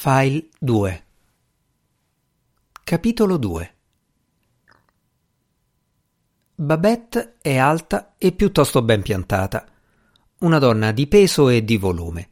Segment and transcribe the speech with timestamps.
[0.00, 1.04] File 2
[2.84, 3.74] Capitolo 2
[6.54, 9.66] Babette è alta e piuttosto ben piantata,
[10.38, 12.28] una donna di peso e di volume.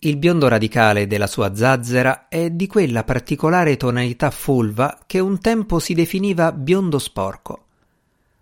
[0.00, 5.78] Il biondo radicale della sua zazzera è di quella particolare tonalità fulva che un tempo
[5.78, 7.66] si definiva biondo sporco.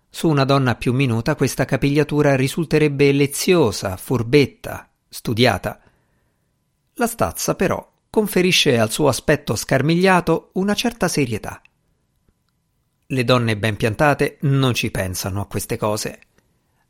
[0.09, 5.79] Su una donna più minuta questa capigliatura risulterebbe leziosa, furbetta, studiata.
[6.95, 11.59] La stazza, però, conferisce al suo aspetto scarmigliato una certa serietà.
[13.07, 16.19] Le donne ben piantate non ci pensano a queste cose.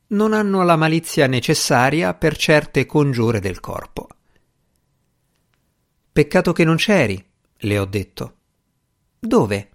[0.07, 4.09] Non hanno la malizia necessaria per certe congiure del corpo.
[6.11, 8.35] Peccato che non c'eri, le ho detto.
[9.17, 9.69] Dove?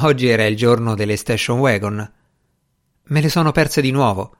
[0.00, 2.12] Oggi era il giorno delle station wagon.
[3.02, 4.34] Me le sono perse di nuovo.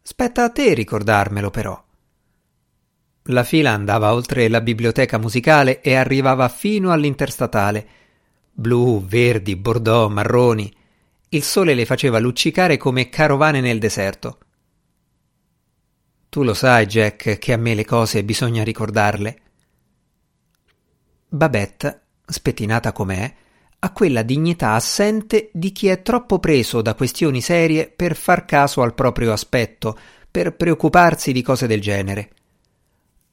[0.00, 1.85] Spetta a te ricordarmelo, però.
[3.30, 7.88] La fila andava oltre la biblioteca musicale e arrivava fino all'interstatale.
[8.52, 10.72] Blu, verdi, bordeaux, marroni.
[11.30, 14.38] Il sole le faceva luccicare come carovane nel deserto.
[16.28, 19.40] Tu lo sai, Jack, che a me le cose bisogna ricordarle.
[21.28, 23.34] Babette, spettinata com'è,
[23.80, 28.82] ha quella dignità assente di chi è troppo preso da questioni serie per far caso
[28.82, 29.98] al proprio aspetto,
[30.30, 32.30] per preoccuparsi di cose del genere.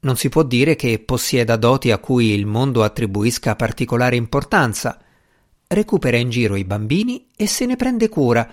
[0.04, 5.00] Non si può dire che possieda doti a cui il mondo attribuisca particolare importanza.
[5.66, 8.50] Recupera in giro i bambini e se ne prende cura.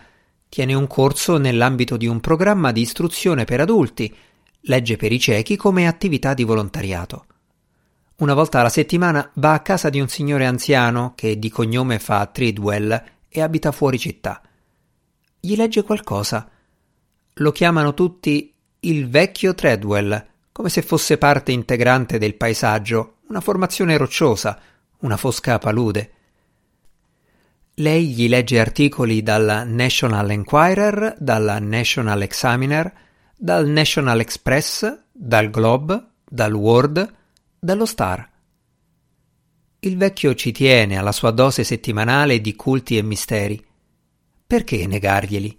[0.48, 4.14] Tiene un corso nell'ambito di un programma di istruzione per adulti.
[4.62, 7.24] Legge per i ciechi come attività di volontariato.
[8.18, 12.26] Una volta alla settimana va a casa di un signore anziano che di cognome fa
[12.26, 14.40] Tridwell e abita fuori città.
[15.40, 16.48] Gli legge qualcosa.
[17.34, 20.28] Lo chiamano tutti il vecchio Treadwell
[20.60, 24.60] come se fosse parte integrante del paesaggio, una formazione rocciosa,
[24.98, 26.10] una fosca palude.
[27.76, 32.92] Lei gli legge articoli dal National Enquirer, dalla National Examiner,
[33.38, 37.10] dal National Express, dal Globe, dal World,
[37.58, 38.30] dallo Star.
[39.78, 43.64] Il vecchio ci tiene alla sua dose settimanale di culti e misteri.
[44.46, 45.58] Perché negarglieli?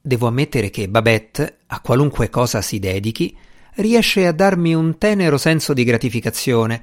[0.00, 3.46] Devo ammettere che Babette, a qualunque cosa si dedichi,
[3.78, 6.82] riesce a darmi un tenero senso di gratificazione,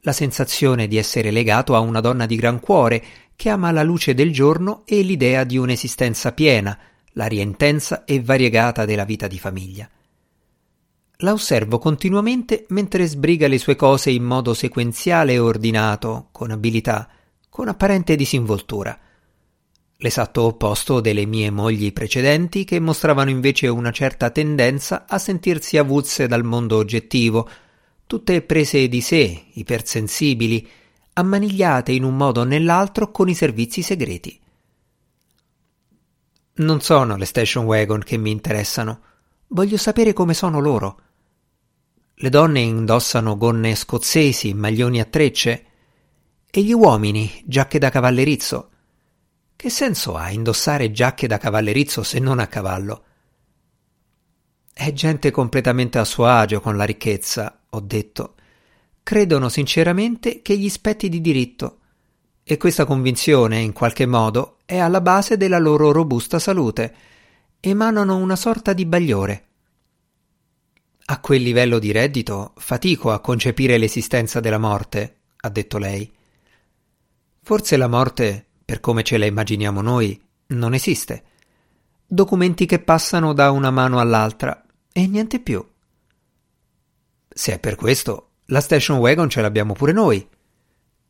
[0.00, 3.02] la sensazione di essere legato a una donna di gran cuore
[3.36, 6.76] che ama la luce del giorno e l'idea di un'esistenza piena,
[7.12, 9.88] l'aria intensa e variegata della vita di famiglia.
[11.18, 17.08] La osservo continuamente mentre sbriga le sue cose in modo sequenziale e ordinato, con abilità,
[17.48, 18.98] con apparente disinvoltura
[19.98, 26.26] l'esatto opposto delle mie mogli precedenti che mostravano invece una certa tendenza a sentirsi avulse
[26.26, 27.48] dal mondo oggettivo,
[28.06, 30.68] tutte prese di sé, ipersensibili,
[31.14, 34.38] ammanigliate in un modo o nell'altro con i servizi segreti.
[36.56, 39.00] Non sono le station wagon che mi interessano,
[39.48, 41.00] voglio sapere come sono loro.
[42.16, 45.64] Le donne indossano gonne scozzesi, maglioni a trecce,
[46.50, 48.70] e gli uomini giacche da cavallerizzo.
[49.56, 53.04] Che senso ha indossare giacche da cavallerizzo se non a cavallo?
[54.72, 58.34] È gente completamente a suo agio con la ricchezza, ho detto.
[59.02, 61.78] Credono sinceramente che gli spetti di diritto.
[62.42, 66.94] E questa convinzione, in qualche modo, è alla base della loro robusta salute.
[67.60, 69.46] Emanano una sorta di bagliore.
[71.06, 76.10] A quel livello di reddito fatico a concepire l'esistenza della morte, ha detto lei.
[77.42, 81.22] Forse la morte per come ce la immaginiamo noi, non esiste.
[82.06, 85.66] Documenti che passano da una mano all'altra e niente più.
[87.28, 90.26] Se è per questo, la station wagon ce l'abbiamo pure noi.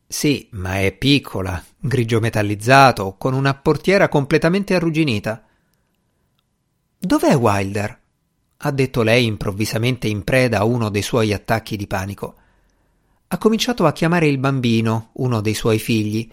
[0.07, 5.43] Sì, ma è piccola, grigio metallizzato, con una portiera completamente arrugginita.
[6.97, 8.03] Dov'è Wilder?
[8.57, 12.35] ha detto lei improvvisamente in preda a uno dei suoi attacchi di panico.
[13.27, 16.27] Ha cominciato a chiamare il bambino, uno dei suoi figli,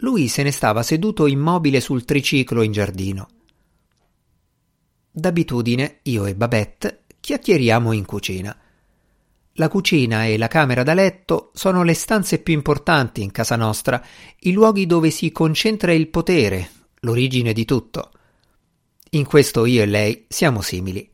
[0.00, 3.28] lui se ne stava seduto immobile sul triciclo in giardino.
[5.10, 8.56] D'abitudine io e Babette chiacchieriamo in cucina.
[9.54, 14.02] La cucina e la camera da letto sono le stanze più importanti in casa nostra,
[14.40, 16.70] i luoghi dove si concentra il potere,
[17.00, 18.12] l'origine di tutto.
[19.10, 21.10] In questo io e lei siamo simili.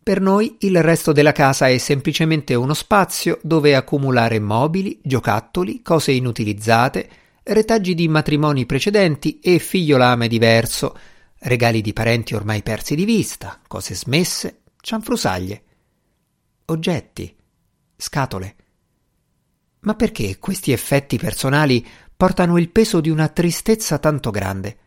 [0.00, 6.12] Per noi il resto della casa è semplicemente uno spazio dove accumulare mobili, giocattoli, cose
[6.12, 7.10] inutilizzate,
[7.48, 10.96] retaggi di matrimoni precedenti e figliolame diverso,
[11.40, 15.62] regali di parenti ormai persi di vista, cose smesse, cianfrusaglie,
[16.66, 17.34] oggetti,
[17.96, 18.56] scatole.
[19.80, 24.78] Ma perché questi effetti personali portano il peso di una tristezza tanto grande?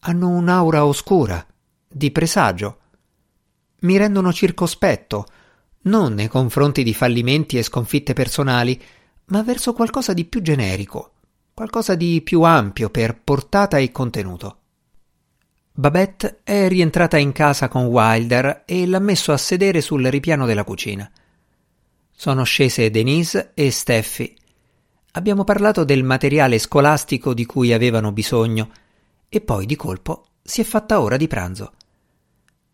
[0.00, 1.44] Hanno un'aura oscura,
[1.88, 2.78] di presagio.
[3.80, 5.26] Mi rendono circospetto,
[5.82, 8.80] non nei confronti di fallimenti e sconfitte personali,
[9.26, 11.11] ma verso qualcosa di più generico,
[11.54, 14.56] qualcosa di più ampio per portata e contenuto.
[15.74, 20.64] Babette è rientrata in casa con Wilder e l'ha messo a sedere sul ripiano della
[20.64, 21.10] cucina.
[22.10, 24.36] Sono scese Denise e Steffi.
[25.12, 28.70] Abbiamo parlato del materiale scolastico di cui avevano bisogno
[29.28, 31.72] e poi di colpo si è fatta ora di pranzo.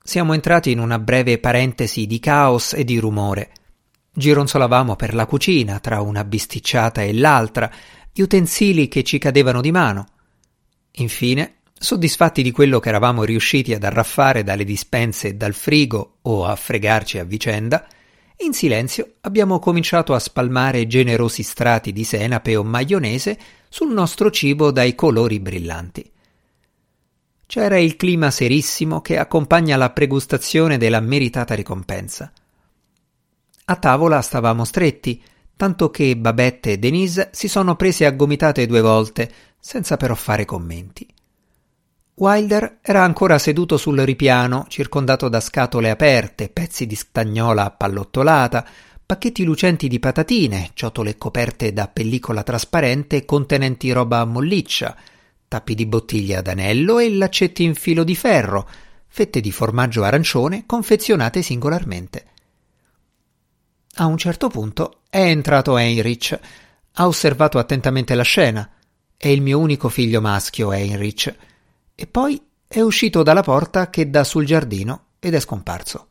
[0.02, 3.52] Siamo entrati in una breve parentesi di caos e di rumore.
[4.12, 7.70] Gironzolavamo per la cucina tra una bisticciata e l'altra,
[8.18, 10.08] gli utensili che ci cadevano di mano.
[10.96, 16.44] Infine Soddisfatti di quello che eravamo riusciti ad arraffare dalle dispense e dal frigo o
[16.44, 17.86] a fregarci a vicenda,
[18.38, 23.38] in silenzio abbiamo cominciato a spalmare generosi strati di senape o maionese
[23.68, 26.10] sul nostro cibo dai colori brillanti.
[27.46, 32.32] C'era il clima serissimo che accompagna la pregustazione della meritata ricompensa.
[33.66, 35.22] A tavola stavamo stretti,
[35.58, 39.28] tanto che Babette e Denise si sono prese a gomitate due volte,
[39.58, 41.04] senza però fare commenti.
[42.14, 48.64] Wilder era ancora seduto sul ripiano, circondato da scatole aperte, pezzi di stagnola appallottolata,
[49.04, 54.96] pacchetti lucenti di patatine, ciotole coperte da pellicola trasparente contenenti roba molliccia,
[55.48, 58.68] tappi di bottiglie ad anello e laccetti in filo di ferro,
[59.08, 62.26] fette di formaggio arancione confezionate singolarmente.
[64.00, 66.38] A un certo punto è entrato Heinrich.
[66.92, 68.70] Ha osservato attentamente la scena.
[69.16, 71.34] È il mio unico figlio maschio, Heinrich
[72.00, 76.10] e poi è uscito dalla porta che dà sul giardino ed è scomparso.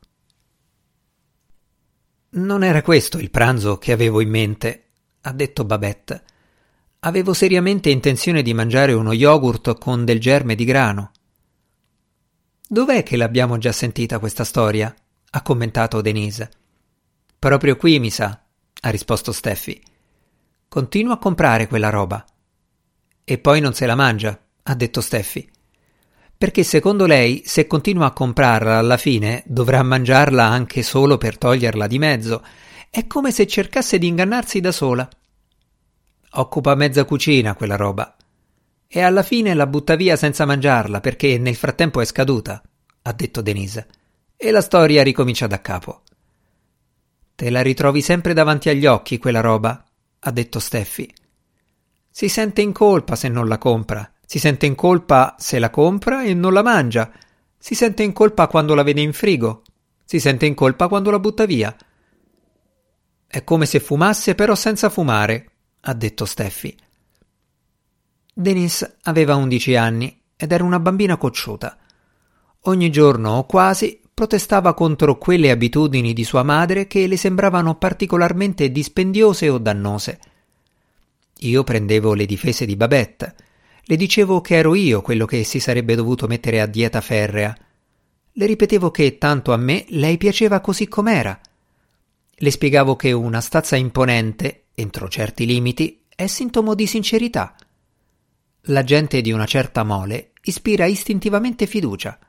[2.31, 4.83] Non era questo il pranzo che avevo in mente,
[5.21, 6.23] ha detto Babette.
[6.99, 11.11] Avevo seriamente intenzione di mangiare uno yogurt con del germe di grano.
[12.67, 14.93] Dov'è che l'abbiamo già sentita questa storia?
[15.29, 16.49] ha commentato Denise.
[17.39, 18.41] Proprio qui, mi sa,
[18.81, 19.81] ha risposto Steffi.
[20.67, 22.25] Continua a comprare quella roba.
[23.23, 25.55] E poi non se la mangia, ha detto Steffi
[26.37, 31.87] perché secondo lei se continua a comprarla alla fine dovrà mangiarla anche solo per toglierla
[31.87, 32.45] di mezzo.
[32.91, 35.09] È come se cercasse di ingannarsi da sola.
[36.33, 38.15] Occupa mezza cucina quella roba.
[38.87, 42.61] E alla fine la butta via senza mangiarla perché nel frattempo è scaduta,
[43.01, 43.87] ha detto Denise.
[44.37, 46.03] E la storia ricomincia da capo.
[47.37, 49.85] Te la ritrovi sempre davanti agli occhi quella roba,
[50.19, 51.09] ha detto Steffi.
[52.09, 56.23] Si sente in colpa se non la compra si sente in colpa se la compra
[56.23, 57.09] e non la mangia.
[57.57, 59.61] Si sente in colpa quando la vede in frigo.
[60.03, 61.73] Si sente in colpa quando la butta via.
[63.25, 66.77] È come se fumasse però senza fumare, ha detto Steffi.
[68.33, 71.77] Denise aveva undici anni ed era una bambina cocciuta.
[72.63, 78.71] Ogni giorno o quasi protestava contro quelle abitudini di sua madre che le sembravano particolarmente
[78.71, 80.19] dispendiose o dannose.
[81.41, 83.35] Io prendevo le difese di Babette
[83.89, 87.57] le dicevo che ero io quello che si sarebbe dovuto mettere a dieta ferrea.
[88.33, 91.39] Le ripetevo che tanto a me lei piaceva così com'era.
[92.29, 97.55] Le spiegavo che una stazza imponente, entro certi limiti, è sintomo di sincerità.
[98.63, 102.19] La gente di una certa mole ispira istintivamente fiducia.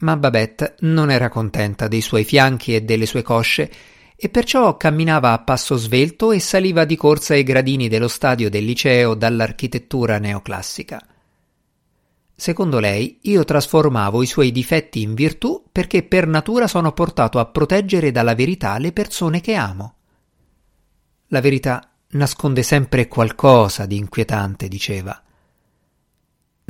[0.00, 3.70] Ma Babette non era contenta dei suoi fianchi e delle sue cosce
[4.16, 8.64] e perciò camminava a passo svelto e saliva di corsa ai gradini dello stadio del
[8.64, 11.02] liceo dall'architettura neoclassica.
[12.34, 17.46] Secondo lei, io trasformavo i suoi difetti in virtù perché per natura sono portato a
[17.46, 19.94] proteggere dalla verità le persone che amo.
[21.28, 25.22] La verità nasconde sempre qualcosa di inquietante, diceva.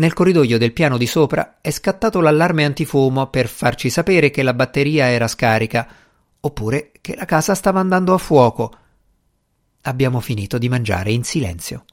[0.00, 4.54] Nel corridoio del piano di sopra è scattato l'allarme antifumo per farci sapere che la
[4.54, 5.86] batteria era scarica
[6.40, 8.72] oppure che la casa stava andando a fuoco.
[9.82, 11.84] Abbiamo finito di mangiare in silenzio.